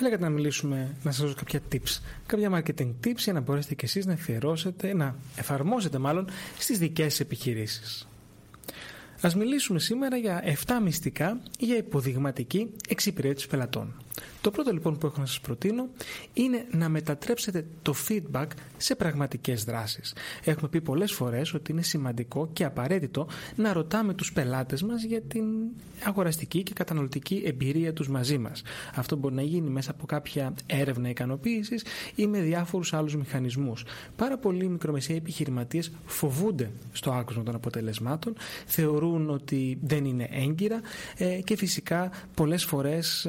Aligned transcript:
Θέλετε 0.00 0.18
να 0.22 0.28
μιλήσουμε, 0.30 0.96
να 1.02 1.10
σας 1.12 1.20
δώσω 1.22 1.34
κάποια 1.34 1.60
tips, 1.72 2.00
κάποια 2.26 2.50
marketing 2.54 2.90
tips 3.04 3.16
για 3.16 3.32
να 3.32 3.40
μπορέσετε 3.40 3.74
και 3.74 3.84
εσείς 3.84 4.06
να 4.06 4.12
εφιερώσετε, 4.12 4.94
να 4.94 5.16
εφαρμόσετε 5.36 5.98
μάλλον 5.98 6.28
στις 6.58 6.78
δικές 6.78 7.04
σας 7.10 7.20
επιχειρήσεις. 7.20 8.08
Ας 9.20 9.34
μιλήσουμε 9.34 9.78
σήμερα 9.78 10.16
για 10.16 10.42
7 10.66 10.80
μυστικά 10.82 11.40
για 11.58 11.76
υποδειγματική 11.76 12.70
εξυπηρέτηση 12.88 13.48
πελατών. 13.48 14.02
Το 14.40 14.50
πρώτο 14.50 14.72
λοιπόν 14.72 14.98
που 14.98 15.06
έχω 15.06 15.20
να 15.20 15.26
σας 15.26 15.40
προτείνω 15.40 15.88
είναι 16.32 16.66
να 16.70 16.88
μετατρέψετε 16.88 17.64
το 17.82 17.94
feedback 18.08 18.46
σε 18.76 18.94
πραγματικές 18.94 19.64
δράσεις. 19.64 20.14
Έχουμε 20.44 20.68
πει 20.68 20.80
πολλές 20.80 21.12
φορές 21.12 21.54
ότι 21.54 21.72
είναι 21.72 21.82
σημαντικό 21.82 22.48
και 22.52 22.64
απαραίτητο 22.64 23.26
να 23.56 23.72
ρωτάμε 23.72 24.14
τους 24.14 24.32
πελάτες 24.32 24.82
μας 24.82 25.02
για 25.02 25.20
την 25.20 25.44
αγοραστική 26.04 26.62
και 26.62 26.72
καταναλωτική 26.72 27.42
εμπειρία 27.46 27.92
τους 27.92 28.08
μαζί 28.08 28.38
μας. 28.38 28.62
Αυτό 28.94 29.16
μπορεί 29.16 29.34
να 29.34 29.42
γίνει 29.42 29.70
μέσα 29.70 29.90
από 29.90 30.06
κάποια 30.06 30.54
έρευνα 30.66 31.08
ικανοποίησης 31.08 31.84
ή 32.14 32.26
με 32.26 32.40
διάφορους 32.40 32.92
άλλους 32.92 33.16
μηχανισμούς. 33.16 33.84
Πάρα 34.16 34.38
πολλοί 34.38 34.68
μικρομεσαίοι 34.68 35.16
επιχειρηματίες 35.16 35.92
φοβούνται 36.04 36.70
στο 36.92 37.10
άκουσμα 37.12 37.42
των 37.42 37.54
αποτελεσμάτων, 37.54 38.34
θεωρούν 38.66 39.30
ότι 39.30 39.78
δεν 39.82 40.04
είναι 40.04 40.28
έγκυρα 40.30 40.80
ε, 41.16 41.40
και 41.44 41.56
φυσικά 41.56 42.10
πολλές 42.34 42.64
φορές 42.64 43.26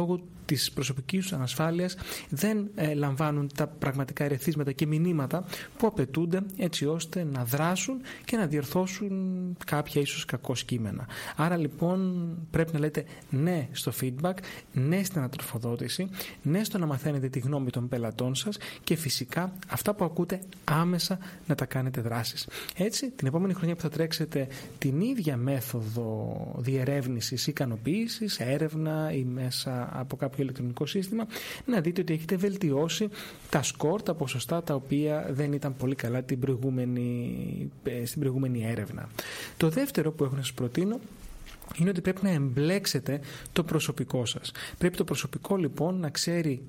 ε, 0.00 0.06
λόγω 0.06 0.20
της 0.50 0.72
προσωπικής 0.72 1.22
τους 1.22 1.32
ανασφάλειας 1.32 1.96
δεν 2.28 2.70
ε, 2.74 2.94
λαμβάνουν 2.94 3.50
τα 3.54 3.66
πραγματικά 3.66 4.24
ερεθίσματα 4.24 4.72
και 4.72 4.86
μηνύματα 4.86 5.44
που 5.76 5.86
απαιτούνται 5.86 6.42
έτσι 6.56 6.86
ώστε 6.86 7.26
να 7.32 7.44
δράσουν 7.44 8.00
και 8.24 8.36
να 8.36 8.46
διορθώσουν 8.46 9.56
κάποια 9.66 10.00
ίσως 10.00 10.24
κακό 10.24 10.52
κείμενα. 10.66 11.06
Άρα 11.36 11.56
λοιπόν 11.56 12.28
πρέπει 12.50 12.72
να 12.72 12.78
λέτε 12.78 13.04
ναι 13.30 13.68
στο 13.72 13.92
feedback, 14.00 14.34
ναι 14.72 15.02
στην 15.02 15.18
ανατροφοδότηση, 15.18 16.08
ναι 16.42 16.64
στο 16.64 16.78
να 16.78 16.86
μαθαίνετε 16.86 17.28
τη 17.28 17.38
γνώμη 17.38 17.70
των 17.70 17.88
πελατών 17.88 18.34
σας 18.34 18.58
και 18.84 18.96
φυσικά 18.96 19.52
αυτά 19.68 19.94
που 19.94 20.04
ακούτε 20.04 20.40
άμεσα 20.64 21.18
να 21.46 21.54
τα 21.54 21.64
κάνετε 21.64 22.00
δράσεις. 22.00 22.48
Έτσι 22.76 23.10
την 23.10 23.26
επόμενη 23.26 23.54
χρονιά 23.54 23.74
που 23.74 23.80
θα 23.80 23.88
τρέξετε 23.88 24.46
την 24.78 25.00
ίδια 25.00 25.36
μέθοδο 25.36 26.36
διερεύνησης 26.58 27.46
ικανοποίησης, 27.46 28.38
έρευνα 28.38 29.12
ή 29.12 29.24
μέσα 29.24 29.88
από 29.92 30.16
κάποιο 30.16 30.39
ηλεκτρονικό 30.42 30.86
σύστημα, 30.86 31.26
να 31.66 31.80
δείτε 31.80 32.00
ότι 32.00 32.12
έχετε 32.12 32.36
βελτιώσει 32.36 33.08
τα 33.50 33.62
σκορ, 33.62 34.02
τα 34.02 34.14
ποσοστά 34.14 34.62
τα 34.62 34.74
οποία 34.74 35.26
δεν 35.30 35.52
ήταν 35.52 35.76
πολύ 35.76 35.94
καλά 35.94 36.22
την 36.22 36.38
προηγούμενη, 36.38 37.70
ε, 37.82 38.04
στην 38.06 38.20
προηγούμενη 38.20 38.64
έρευνα. 38.66 39.08
Το 39.56 39.68
δεύτερο 39.68 40.12
που 40.12 40.24
έχω 40.24 40.34
να 40.34 40.42
σας 40.42 40.52
προτείνω 40.52 40.98
είναι 41.76 41.90
ότι 41.90 42.00
πρέπει 42.00 42.20
να 42.22 42.30
εμπλέξετε 42.30 43.20
το 43.52 43.64
προσωπικό 43.64 44.24
σας. 44.26 44.52
Πρέπει 44.78 44.96
το 44.96 45.04
προσωπικό 45.04 45.56
λοιπόν 45.56 46.00
να 46.00 46.10
ξέρει 46.10 46.62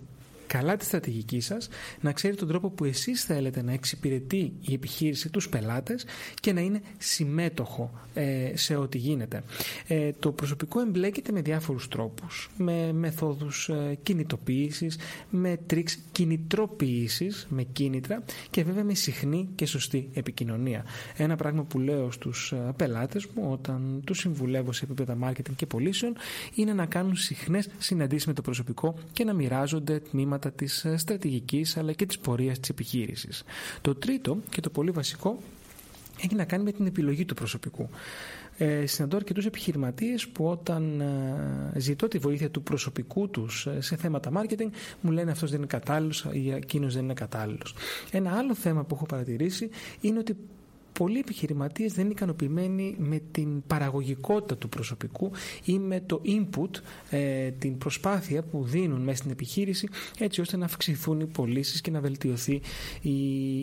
καλά 0.52 0.78
τη 0.78 0.86
στρατηγική 0.86 1.40
σας, 1.40 1.68
να 2.02 2.12
ξέρει 2.12 2.36
τον 2.36 2.48
τρόπο 2.48 2.70
που 2.70 2.86
εσείς 2.86 3.24
θέλετε 3.24 3.62
να 3.62 3.72
εξυπηρετεί 3.74 4.54
η 4.62 4.74
επιχείρηση 4.74 5.30
τους 5.30 5.50
πελάτες 5.50 6.06
και 6.40 6.54
να 6.54 6.62
είναι 6.62 6.82
συμμέτοχο 6.98 7.92
ε, 8.14 8.52
σε 8.54 8.76
ό,τι 8.76 8.98
γίνεται. 8.98 9.44
Ε, 9.88 10.12
το 10.20 10.32
προσωπικό 10.32 10.80
εμπλέκεται 10.82 11.32
με 11.32 11.42
διάφορους 11.42 11.88
τρόπους, 11.88 12.50
με 12.58 12.94
μεθόδους 12.94 13.70
ε, 13.70 13.98
κινητοποίησης, 14.04 14.98
με 15.30 15.58
τρίξ 15.66 15.98
κινητροποίησης, 16.12 17.48
με 17.50 17.64
κίνητρα 17.64 18.24
και 18.50 18.64
βέβαια 18.64 18.84
με 18.84 18.94
συχνή 18.94 19.50
και 19.56 19.66
σωστή 19.66 20.10
επικοινωνία. 20.14 20.86
Ένα 21.18 21.36
πράγμα 21.36 21.64
που 21.64 21.80
λέω 21.80 22.12
στους 22.12 22.52
ε, 22.52 22.74
πελάτες 22.76 23.28
μου 23.36 23.50
όταν 23.52 24.02
τους 24.06 24.18
συμβουλεύω 24.18 24.72
σε 24.72 24.86
επίπεδα 24.86 25.18
marketing 25.24 25.56
και 25.56 25.66
πωλήσεων 25.66 26.14
είναι 26.56 26.74
να 26.74 26.86
κάνουν 26.86 27.16
συχνές 27.16 27.70
συναντήσεις 27.78 28.28
με 28.28 28.34
το 28.34 28.42
προσωπικό 28.42 28.96
και 29.12 29.24
να 29.24 29.34
μοιράζονται 29.34 30.00
τμήματα 30.00 30.41
θέματα 30.42 30.52
της 30.52 30.86
ε, 30.86 30.98
στρατηγικής 30.98 31.78
αλλά 31.78 31.94
και 31.94 32.06
της 32.06 32.20
πορείας 32.20 32.60
της 32.60 32.70
επιχείρησης. 32.70 33.44
Το 33.82 33.96
τρίτο 33.96 34.38
και 34.50 34.62
το 34.62 34.70
πολύ 34.70 34.92
βασικό 34.92 35.38
έχει 36.24 36.36
να 36.36 36.46
κάνει 36.46 36.64
με 36.64 36.72
την 36.72 36.86
επιλογή 36.86 37.26
του 37.26 37.34
προσωπικού. 37.34 37.90
Ε, 38.58 38.86
συναντώ 38.86 39.16
αρκετούς 39.16 39.46
επιχειρηματίες 39.46 40.28
που 40.28 40.46
όταν 40.46 41.02
ε, 41.02 41.80
ζητώ 41.80 42.08
τη 42.08 42.18
βοήθεια 42.18 42.50
του 42.50 42.62
προσωπικού 42.64 43.30
τους 43.30 43.66
ε, 43.66 43.82
σε 43.82 43.96
θέματα 43.96 44.32
marketing 44.36 44.70
μου 45.02 45.12
λένε 45.12 45.32
αυτός 45.32 45.50
δεν 45.50 45.58
είναι 45.60 45.68
κατάλληλος 45.68 46.28
ή 46.32 46.52
εκείνος 46.52 46.94
δεν 46.94 47.04
είναι 47.04 47.14
κατάλληλος. 47.14 47.76
Ένα 48.12 48.32
άλλο 48.38 48.56
θέμα 48.56 48.84
που 48.84 48.96
έχω 48.96 49.06
παρατηρήσει 49.06 49.70
είναι 50.02 50.20
ότι 50.20 50.38
πολλοί 50.94 51.20
επιχειρηματίες 51.20 51.94
δεν 51.94 52.04
είναι 52.04 52.14
ικανοποιημένοι 52.14 52.96
με 52.98 53.22
την 53.32 53.64
παραγωγικότητα 53.68 54.58
του 54.58 54.70
προσωπικού 54.70 55.32
ή 55.64 55.80
με 55.80 56.00
το 56.06 56.22
input, 56.26 56.70
ε, 57.10 57.52
την 57.52 57.78
προσπάθεια 57.78 58.44
που 58.44 58.64
δίνουν 58.64 59.02
μέσα 59.02 59.18
στην 59.18 59.32
επιχείρηση 59.32 59.88
έτσι 60.20 60.42
ώστε 60.42 60.58
να 60.58 60.66
αυξηθούν 60.66 61.20
οι 61.20 61.26
πωλήσεις 61.26 61.82
και 61.82 61.92
να 61.92 62.00
βελτιωθεί 62.00 62.62
η, 63.02 63.12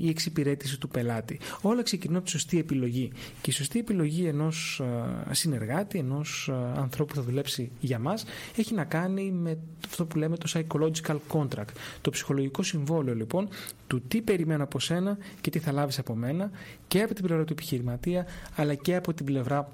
η 0.04 0.08
εξυπηρέτηση 0.08 0.78
του 0.78 0.88
πελάτη. 0.88 1.38
Όλα 1.60 1.82
ξεκινούν 1.82 2.16
από 2.16 2.24
τη 2.24 2.30
σωστή 2.30 2.58
επιλογή. 2.58 3.12
Και 3.40 3.50
η 3.50 3.52
σωστή 3.52 3.78
επιλογή 3.78 4.24
ενός 4.24 4.82
ε, 5.30 5.34
συνεργάτη, 5.34 5.98
ενός 5.98 6.48
ε, 6.48 6.80
ανθρώπου 6.80 7.14
που 7.14 7.20
θα 7.20 7.22
δουλέψει 7.22 7.70
για 7.80 7.98
μας, 7.98 8.24
έχει 8.56 8.74
να 8.74 8.84
κάνει 8.84 9.30
με 9.30 9.58
αυτό 9.86 10.06
που 10.06 10.18
λέμε 10.18 10.36
το 10.36 10.50
psychological 10.54 11.16
contract. 11.32 11.72
Το 12.00 12.10
ψυχολογικό 12.10 12.62
συμβόλαιο 12.62 13.14
λοιπόν 13.14 13.48
του 13.86 14.02
τι 14.08 14.22
περιμένω 14.22 14.62
από 14.62 14.80
σένα 14.80 15.18
και 15.40 15.50
τι 15.50 15.58
θα 15.58 15.72
λάβεις 15.72 15.98
από 15.98 16.14
μένα 16.14 16.50
και 16.88 17.02
από 17.02 17.14
την 17.18 17.26
πλευρά 17.26 17.44
του 17.44 17.52
επιχειρηματία 17.52 18.26
αλλά 18.56 18.74
και 18.74 18.96
από 18.96 19.14
την 19.14 19.26
πλευρά 19.26 19.68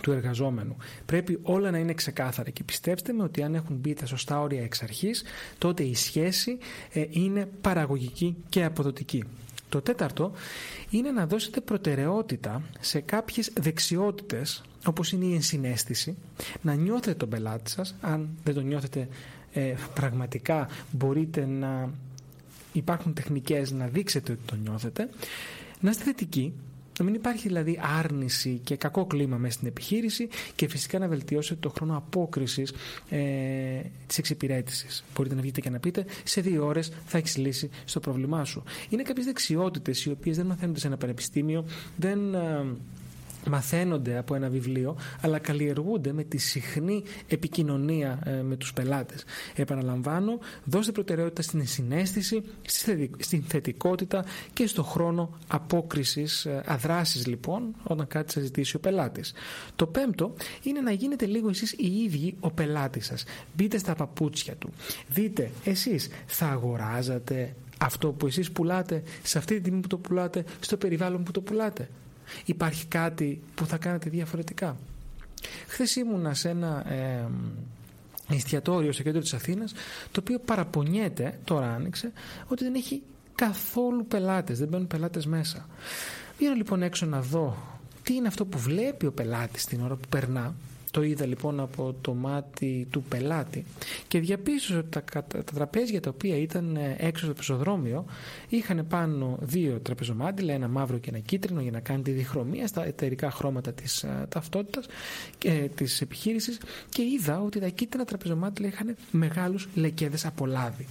του 0.00 0.12
εργαζόμενου. 0.12 0.76
Πρέπει 1.06 1.38
όλα 1.42 1.70
να 1.70 1.78
είναι 1.78 1.94
ξεκάθαρα 1.94 2.50
και 2.50 2.64
πιστέψτε 2.64 3.12
με 3.12 3.22
ότι 3.22 3.42
αν 3.42 3.54
έχουν 3.54 3.76
μπει 3.76 3.94
τα 3.94 4.06
σωστά 4.06 4.40
όρια 4.40 4.62
εξ 4.62 4.82
αρχής 4.82 5.22
τότε 5.58 5.82
η 5.82 5.94
σχέση 5.94 6.58
ε, 6.92 7.04
είναι 7.10 7.48
παραγωγική 7.60 8.36
και 8.48 8.64
αποδοτική. 8.64 9.24
Το 9.68 9.80
τέταρτο 9.80 10.32
είναι 10.90 11.10
να 11.10 11.26
δώσετε 11.26 11.60
προτεραιότητα 11.60 12.62
σε 12.80 13.00
κάποιες 13.00 13.52
δεξιότητες 13.60 14.62
όπως 14.86 15.12
είναι 15.12 15.24
η 15.24 15.34
ενσυναίσθηση, 15.34 16.16
να 16.62 16.74
νιώθετε 16.74 17.14
τον 17.14 17.28
πελάτη 17.28 17.70
σας, 17.70 17.94
αν 18.00 18.28
δεν 18.44 18.54
τον 18.54 18.66
νιώθετε 18.66 19.08
ε, 19.52 19.74
πραγματικά 19.94 20.68
μπορείτε 20.90 21.46
να 21.46 21.90
υπάρχουν 22.72 23.14
τεχνικές 23.14 23.70
να 23.70 23.86
δείξετε 23.86 24.32
ότι 24.32 24.40
το 24.46 24.54
νιώθετε, 24.54 25.08
να 25.84 25.90
είστε 25.90 26.04
θετικοί, 26.04 26.52
να 26.98 27.04
μην 27.04 27.14
υπάρχει 27.14 27.48
δηλαδή 27.48 27.80
άρνηση 27.98 28.60
και 28.64 28.76
κακό 28.76 29.06
κλίμα 29.06 29.36
μέσα 29.36 29.52
στην 29.52 29.68
επιχείρηση 29.68 30.28
και 30.54 30.68
φυσικά 30.68 30.98
να 30.98 31.08
βελτιώσετε 31.08 31.60
το 31.60 31.68
χρόνο 31.68 31.96
απόκρισης 31.96 32.72
ε, 33.08 33.20
της 34.06 34.18
εξυπηρέτησης. 34.18 35.04
Μπορείτε 35.14 35.34
να 35.34 35.40
βγείτε 35.40 35.60
και 35.60 35.70
να 35.70 35.78
πείτε 35.78 36.04
σε 36.24 36.40
δύο 36.40 36.66
ώρες 36.66 36.92
θα 37.06 37.18
έχεις 37.18 37.36
λύσει 37.36 37.70
στο 37.84 38.00
πρόβλημά 38.00 38.44
σου. 38.44 38.62
Είναι 38.88 39.02
κάποιες 39.02 39.26
δεξιότητες 39.26 40.04
οι 40.04 40.10
οποίες 40.10 40.36
δεν 40.36 40.46
μαθαίνονται 40.46 40.78
σε 40.78 40.86
ένα 40.86 40.96
πανεπιστήμιο, 40.96 41.64
δεν... 41.96 42.34
Ε, 42.34 42.66
μαθαίνονται 43.46 44.18
από 44.18 44.34
ένα 44.34 44.48
βιβλίο 44.48 44.96
αλλά 45.20 45.38
καλλιεργούνται 45.38 46.12
με 46.12 46.24
τη 46.24 46.38
συχνή 46.38 47.02
επικοινωνία 47.28 48.18
ε, 48.24 48.42
με 48.42 48.56
τους 48.56 48.72
πελάτες. 48.72 49.24
Επαναλαμβάνω, 49.54 50.38
δώστε 50.64 50.92
προτεραιότητα 50.92 51.42
στην 51.42 51.66
συνέστηση, 51.66 52.42
στην 53.18 53.42
θετικότητα 53.42 54.24
και 54.52 54.66
στο 54.66 54.82
χρόνο 54.82 55.30
απόκρισης 55.48 56.44
ε, 56.44 56.62
αδράσης 56.66 57.26
λοιπόν 57.26 57.74
όταν 57.82 58.06
κάτι 58.06 58.32
σας 58.32 58.42
ζητήσει 58.42 58.76
ο 58.76 58.80
πελάτης. 58.80 59.32
Το 59.76 59.86
πέμπτο 59.86 60.34
είναι 60.62 60.80
να 60.80 60.92
γίνετε 60.92 61.26
λίγο 61.26 61.48
εσείς 61.48 61.72
οι 61.72 62.02
ίδιοι 62.04 62.36
ο 62.40 62.50
πελάτης 62.50 63.06
σας. 63.06 63.24
Μπείτε 63.56 63.78
στα 63.78 63.94
παπούτσια 63.94 64.54
του. 64.54 64.72
Δείτε 65.08 65.50
εσείς 65.64 66.08
θα 66.26 66.46
αγοράζατε 66.46 67.54
αυτό 67.78 68.08
που 68.12 68.26
εσείς 68.26 68.50
πουλάτε 68.50 69.02
σε 69.22 69.38
αυτή 69.38 69.54
τη 69.54 69.60
τιμή 69.60 69.80
που 69.80 69.88
το 69.88 69.96
πουλάτε 69.96 70.44
στο 70.60 70.76
περιβάλλον 70.76 71.22
που 71.22 71.30
το 71.30 71.40
πουλάτε. 71.40 71.88
Υπάρχει 72.44 72.86
κάτι 72.86 73.40
που 73.54 73.66
θα 73.66 73.76
κάνετε 73.76 74.10
διαφορετικά. 74.10 74.76
Χθες 75.66 75.96
ήμουνα 75.96 76.34
σε 76.34 76.48
ένα 76.48 76.92
ε, 76.92 77.26
εστιατόριο 78.34 78.92
στο 78.92 79.02
κέντρο 79.02 79.20
της 79.20 79.34
Αθήνας 79.34 79.72
το 80.12 80.20
οποίο 80.20 80.38
παραπονιέται, 80.38 81.38
τώρα 81.44 81.74
άνοιξε, 81.74 82.12
ότι 82.46 82.64
δεν 82.64 82.74
έχει 82.74 83.02
καθόλου 83.34 84.06
πελάτες, 84.06 84.58
δεν 84.58 84.68
μπαίνουν 84.68 84.86
πελάτες 84.86 85.26
μέσα. 85.26 85.68
Βγαίνω 86.38 86.54
λοιπόν 86.54 86.82
έξω 86.82 87.06
να 87.06 87.20
δω 87.20 87.56
τι 88.02 88.14
είναι 88.14 88.28
αυτό 88.28 88.44
που 88.44 88.58
βλέπει 88.58 89.06
ο 89.06 89.12
πελάτης 89.12 89.64
την 89.64 89.80
ώρα 89.80 89.94
που 89.94 90.08
περνά 90.08 90.54
το 90.94 91.02
είδα 91.02 91.26
λοιπόν 91.26 91.60
από 91.60 91.94
το 92.00 92.14
μάτι 92.14 92.86
του 92.90 93.02
πελάτη 93.02 93.64
και 94.08 94.20
διαπίστωσα 94.20 94.78
ότι 94.78 94.88
τα, 94.88 95.22
τα 95.26 95.44
τραπέζια 95.54 96.00
τα 96.00 96.10
οποία 96.10 96.36
ήταν 96.36 96.76
ε, 96.76 96.96
έξω 96.98 97.24
στο 97.24 97.34
πεζοδρόμιο 97.34 98.04
είχαν 98.48 98.86
πάνω 98.88 99.38
δύο 99.40 99.80
τραπεζομάντιλα, 99.80 100.52
ένα 100.52 100.68
μαύρο 100.68 100.98
και 100.98 101.10
ένα 101.10 101.18
κίτρινο 101.18 101.60
για 101.60 101.70
να 101.70 101.80
κάνει 101.80 102.02
τη 102.02 102.10
διχρωμία 102.10 102.66
στα 102.66 102.86
εταιρικά 102.86 103.30
χρώματα 103.30 103.72
της 103.72 104.02
ε, 104.02 104.26
ταυτότητας 104.28 104.86
και 105.38 105.70
της 105.74 106.00
επιχείρησης 106.00 106.58
και 106.88 107.02
είδα 107.02 107.40
ότι 107.40 107.60
τα 107.60 107.68
κίτρινα 107.68 108.04
τραπεζομάντιλα 108.04 108.68
είχαν 108.68 108.96
μεγάλους 109.10 109.68
λεκέδες 109.74 110.26
από 110.26 110.46
λάδι. 110.46 110.86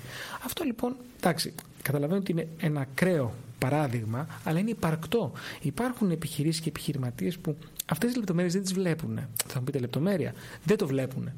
Αυτό 0.45 0.63
λοιπόν, 0.63 0.95
εντάξει, 1.19 1.53
καταλαβαίνω 1.81 2.19
ότι 2.19 2.31
είναι 2.31 2.47
ένα 2.59 2.81
ακραίο 2.81 3.33
παράδειγμα, 3.69 4.27
αλλά 4.43 4.59
είναι 4.59 4.69
υπαρκτό. 4.69 5.31
Υπάρχουν 5.61 6.11
επιχειρήσεις 6.11 6.61
και 6.61 6.69
επιχειρηματίες 6.69 7.37
που 7.37 7.57
αυτές 7.85 8.09
τις 8.09 8.17
λεπτομέρειες 8.17 8.53
δεν 8.53 8.61
τις 8.61 8.73
βλέπουν. 8.73 9.19
Θα 9.47 9.59
μου 9.59 9.63
πείτε 9.63 9.79
λεπτομέρεια; 9.79 10.33
Δεν 10.63 10.77
το 10.77 10.87
βλέπουν. 10.87 11.31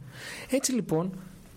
Έτσι 0.50 0.72
λοιπόν, 0.72 1.12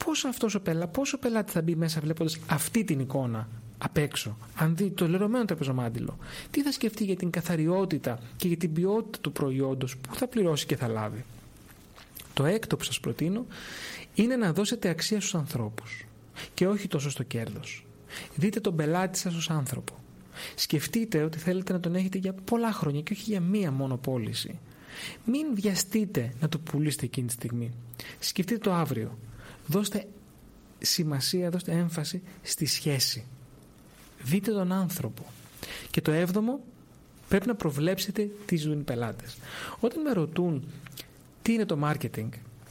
πώς 0.05 0.25
αυτός 0.25 0.55
ο 0.55 0.61
πελάτη, 0.61 0.91
πόσο 0.93 1.19
πελάτη 1.19 1.53
θα 1.53 1.63
μπει 1.63 1.75
μέσα 1.75 2.01
βλέποντας 2.01 2.39
αυτή 2.47 2.85
την 2.85 3.01
εικόνα 3.01 3.49
απ' 3.79 3.97
έξω, 3.97 4.37
αν 4.55 4.77
δει 4.77 4.91
το 4.91 5.09
λερωμένο 5.09 5.45
τραπεζομάντιλο, 5.45 6.19
τι 6.51 6.63
θα 6.63 6.73
σκεφτεί 6.73 7.05
για 7.05 7.17
την 7.17 7.31
καθαριότητα 7.31 8.19
και 8.37 8.49
για 8.49 8.57
την 8.57 8.73
ποιότητα 8.73 9.19
του 9.21 9.33
προϊόντος 9.33 9.97
που 9.97 10.15
θα 10.15 10.27
πληρώσει 10.27 10.67
και 10.67 10.77
θα 10.77 10.89
λάβει; 10.89 11.25
Το 12.35 12.45
έκτο 12.45 12.77
που 12.77 12.85
σας 12.85 13.01
προτείνω 13.01 13.47
είναι 14.15 14.37
να 14.37 14.53
δώσετε 14.53 14.89
αξία 14.89 15.21
στους 15.21 15.35
ανθρώπους 15.35 16.05
και 16.55 16.67
όχι 16.67 16.89
τόσο 16.89 17.11
στο 17.11 17.23
κέρδος. 17.23 17.87
Δείτε 18.37 18.61
τον 18.61 18.77
πελάτη 18.77 19.19
σας 19.19 19.35
ως 19.35 19.51
άνθρωπο. 19.51 19.95
Σκεφτείτε 20.55 21.23
ότι 21.23 21.39
θέλετε 21.39 21.73
να 21.73 21.81
τον 21.81 21.95
έχετε 21.95 22.19
για 22.19 22.33
πολλά 22.33 22.73
χρόνια 22.73 23.01
και 23.01 23.13
όχι 23.13 23.31
για 23.31 23.41
μία 23.41 23.71
μόνο 23.71 23.97
πώληση. 23.97 24.59
Μην 25.25 25.47
βιαστείτε 25.55 26.33
να 26.41 26.49
το 26.49 26.59
πουλήσετε 26.59 27.05
εκείνη 27.05 27.27
τη 27.27 27.33
στιγμή. 27.33 27.73
Σκεφτείτε 28.19 28.59
το 28.59 28.73
αύριο. 28.73 29.19
Δώστε 29.67 30.07
σημασία, 30.79 31.51
δώστε 31.51 31.73
έμφαση 31.73 32.23
στη 32.43 32.67
σχέση. 32.67 33.25
Δείτε 34.23 34.53
τον 34.53 34.73
άνθρωπο. 34.73 35.23
Και 35.91 36.01
το 36.01 36.11
έβδομο, 36.11 36.61
πρέπει 37.29 37.47
να 37.47 37.55
προβλέψετε 37.55 38.31
τι 38.47 38.57
ζουν 38.57 38.81
οι 38.81 38.83
πελάτες. 38.83 39.37
Όταν 39.81 40.01
με 40.01 40.13
ρωτούν 40.13 40.65
τι 41.43 41.53
είναι 41.53 41.65
το 41.65 41.79
marketing, 41.83 42.29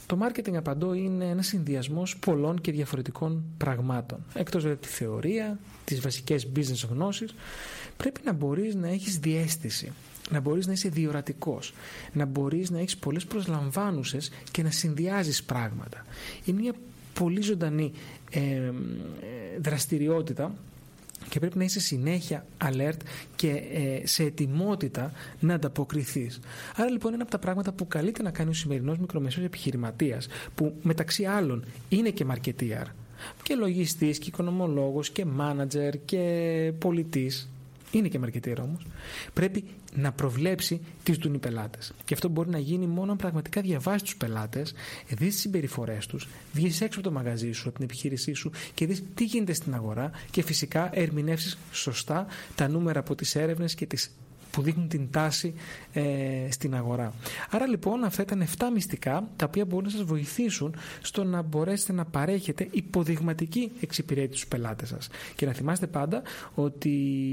το 0.08 0.18
marketing 0.22 0.54
απαντώ 0.54 0.94
είναι 0.94 1.24
ένας 1.24 1.46
συνδυασμός 1.46 2.16
πολλών 2.18 2.60
και 2.60 2.72
διαφορετικών 2.72 3.44
πραγμάτων. 3.56 4.24
Εκτός 4.34 4.64
από 4.64 4.76
τη 4.76 4.88
θεωρία, 4.88 5.58
τις 5.84 6.00
βασικές 6.00 6.48
business 6.56 6.88
γνώσεις, 6.90 7.34
πρέπει 7.96 8.20
να 8.24 8.32
μπορείς 8.32 8.74
να 8.74 8.88
έχεις 8.88 9.18
διέστηση, 9.18 9.92
να 10.30 10.40
μπορείς 10.40 10.66
να 10.66 10.72
είσαι 10.72 10.88
διορατικός, 10.88 11.74
να 12.12 12.24
μπορείς 12.24 12.70
να 12.70 12.78
έχεις 12.78 12.96
πολλές 12.96 13.24
προσλαμβάνουσες 13.24 14.30
και 14.50 14.62
να 14.62 14.70
συνδυάζεις 14.70 15.42
πράγματα. 15.44 16.06
Είναι 16.44 16.60
μια 16.60 16.72
πολύ 17.14 17.42
ζωντανή 17.42 17.92
ε, 18.30 18.70
δραστηριότητα 19.60 20.54
και 21.28 21.38
πρέπει 21.38 21.58
να 21.58 21.64
είσαι 21.64 21.80
συνέχεια 21.80 22.46
alert 22.64 22.96
και 23.36 23.50
ε, 23.72 24.06
σε 24.06 24.22
ετοιμότητα 24.22 25.12
να 25.40 25.54
ανταποκριθείς. 25.54 26.40
Άρα 26.76 26.90
λοιπόν 26.90 27.12
είναι 27.12 27.22
από 27.22 27.30
τα 27.30 27.38
πράγματα 27.38 27.72
που 27.72 27.86
καλείται 27.88 28.22
να 28.22 28.30
κάνει 28.30 28.50
ο 28.50 28.52
σημερινός 28.52 28.98
μικρομεσαίος 28.98 29.46
επιχειρηματίας, 29.46 30.26
που 30.54 30.74
μεταξύ 30.82 31.24
άλλων 31.24 31.64
είναι 31.88 32.10
και 32.10 32.26
marketeer 32.30 32.84
και 33.42 33.54
λογιστής 33.54 34.18
και 34.18 34.28
οικονομολόγος 34.28 35.10
και 35.10 35.24
manager 35.40 35.92
και 36.04 36.72
πολιτής 36.78 37.48
είναι 37.90 38.08
και 38.08 38.18
μαρκετήρα 38.18 38.62
όμως, 38.62 38.86
πρέπει 39.32 39.64
να 39.94 40.12
προβλέψει 40.12 40.80
τι 41.02 41.12
δουν 41.12 41.34
οι 41.34 41.38
πελάτες. 41.38 41.92
Και 42.04 42.14
αυτό 42.14 42.28
μπορεί 42.28 42.48
να 42.50 42.58
γίνει 42.58 42.86
μόνο 42.86 43.10
αν 43.10 43.16
πραγματικά 43.16 43.60
διαβάσει 43.60 44.04
τους 44.04 44.16
πελάτες, 44.16 44.74
δεις 45.08 45.16
τις 45.32 45.40
συμπεριφορές 45.40 46.06
τους, 46.06 46.28
βγεις 46.52 46.80
έξω 46.80 47.00
από 47.00 47.08
το 47.08 47.14
μαγαζί 47.14 47.52
σου, 47.52 47.68
από 47.68 47.76
την 47.76 47.84
επιχείρησή 47.84 48.32
σου 48.32 48.50
και 48.74 48.86
δεις 48.86 49.02
τι 49.14 49.24
γίνεται 49.24 49.52
στην 49.52 49.74
αγορά 49.74 50.10
και 50.30 50.42
φυσικά 50.42 50.90
ερμηνεύσεις 50.92 51.58
σωστά 51.72 52.26
τα 52.54 52.68
νούμερα 52.68 52.98
από 53.00 53.14
τις 53.14 53.34
έρευνες 53.34 53.74
και 53.74 53.86
τις 53.86 54.10
που 54.58 54.64
δείχνουν 54.64 54.88
την 54.88 55.10
τάση 55.10 55.54
ε, 55.92 56.02
στην 56.50 56.74
αγορά. 56.74 57.12
Άρα 57.50 57.66
λοιπόν 57.66 58.04
αυτά 58.04 58.22
ήταν 58.22 58.44
7 58.58 58.64
μυστικά 58.74 59.28
τα 59.36 59.44
οποία 59.48 59.64
μπορούν 59.64 59.84
να 59.84 59.90
σας 59.90 60.02
βοηθήσουν 60.02 60.74
στο 61.02 61.24
να 61.24 61.42
μπορέσετε 61.42 61.92
να 61.92 62.04
παρέχετε 62.04 62.68
υποδειγματική 62.70 63.70
εξυπηρέτηση 63.80 64.36
στους 64.36 64.48
πελάτες 64.48 64.88
σας. 64.88 65.08
Και 65.34 65.46
να 65.46 65.52
θυμάστε 65.52 65.86
πάντα 65.86 66.22
ότι 66.54 66.90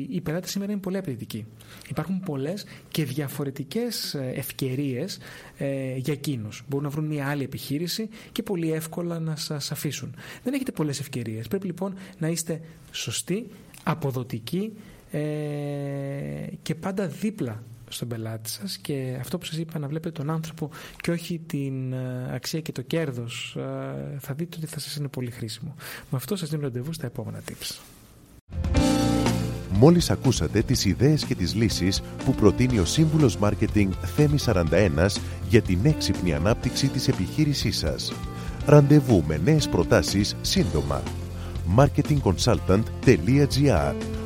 οι 0.10 0.22
πελάτες 0.22 0.52
σήμερα 0.52 0.72
είναι 0.72 0.82
πολύ 0.82 0.98
απαιτητικοί. 0.98 1.46
Υπάρχουν 1.90 2.20
πολλές 2.20 2.66
και 2.92 3.06
διαφορετικές 3.06 4.14
ε, 4.14 4.32
ευκαιρίες 4.36 5.18
ε, 5.58 5.96
για 5.96 6.14
εκείνους. 6.14 6.64
Μπορούν 6.68 6.86
να 6.86 6.92
βρουν 6.92 7.06
μια 7.06 7.28
άλλη 7.28 7.44
επιχείρηση 7.44 8.10
και 8.32 8.44
πολύ 8.44 8.72
εύκολα 8.72 9.20
να 9.20 9.36
σας 9.36 9.72
αφήσουν. 9.72 10.16
Δεν 10.44 10.54
έχετε 10.54 10.72
πολλές 10.72 11.00
ευκαιρίες. 11.00 11.48
Πρέπει 11.48 11.66
λοιπόν 11.66 11.94
να 12.18 12.28
είστε 12.28 12.62
σωστοί, 12.92 13.48
αποδοτικοί, 13.84 14.72
ε, 15.16 16.48
και 16.62 16.76
πάντα 16.76 17.08
δίπλα 17.08 17.64
στον 17.88 18.08
πελάτη 18.08 18.50
σας 18.50 18.78
και 18.78 19.18
αυτό 19.20 19.38
που 19.38 19.46
σας 19.46 19.58
είπα 19.58 19.80
να 19.80 19.88
βλέπετε 19.88 20.22
τον 20.22 20.30
άνθρωπο 20.30 20.70
και 21.02 21.12
όχι 21.12 21.42
την 21.46 21.94
ε, 21.94 22.30
αξία 22.34 22.62
και 22.62 22.72
το 22.72 22.82
κέρδος 22.82 23.58
ε, 23.60 23.62
θα 24.20 24.34
δείτε 24.34 24.58
ότι 24.58 24.68
θα 24.68 24.80
σας 24.80 24.96
είναι 24.96 25.08
πολύ 25.08 25.32
χρήσιμο. 25.32 25.76
Με 26.10 26.18
αυτό 26.18 26.36
σας 26.36 26.50
δίνω 26.50 26.62
ραντεβού 26.62 26.94
στα 26.94 27.06
επόμενα 27.06 27.40
tips. 27.50 27.80
Μόλις 29.72 30.10
ακούσατε 30.10 30.62
τις 30.62 30.86
ιδέες 30.86 31.26
και 31.26 31.36
τις 31.36 31.56
λύσεις 31.56 32.02
που 32.26 32.34
προτείνει 32.34 32.80
ο 32.80 32.86
σύμβουλος 32.86 33.38
marketing 33.42 33.90
Θέμη 34.16 34.38
41 34.46 35.18
για 35.50 35.62
την 35.62 35.80
έξυπνη 35.84 36.34
ανάπτυξη 36.34 36.88
της 36.88 37.08
επιχείρησής 37.08 37.78
σας. 37.78 38.14
Ραντεβού 38.66 39.24
με 39.28 39.40
νέες 39.44 39.70
προτάσεις 39.70 40.36
σύντομα. 40.42 41.04
marketingconsultant.gr 41.78 44.15